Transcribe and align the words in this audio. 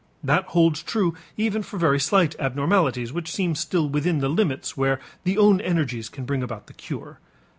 That 0.23 0.45
holds 0.45 0.81
true 0.81 1.13
even 1.37 1.61
for 1.61 1.77
very 1.77 1.99
slight 1.99 2.35
abnormalities 2.39 3.13
which 3.13 3.29
seem 3.31 3.53
still 3.53 3.87
within 3.87 4.17
the 4.17 4.29
limits 4.29 4.75
where 4.75 4.99
the 5.25 5.37
own 5.37 5.61
energies 5.61 6.09
can 6.09 6.25
bring 6.25 6.41
about 6.41 6.65
the 6.65 6.73
cure. 6.73 7.19